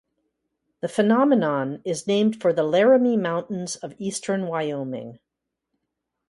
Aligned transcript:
The 0.79 0.87
phenomenon 0.87 1.83
is 1.85 2.07
named 2.07 2.41
for 2.41 2.51
the 2.53 2.63
Laramie 2.63 3.17
Mountains 3.17 3.75
of 3.75 3.93
eastern 3.99 4.47
Wyoming. 4.47 5.19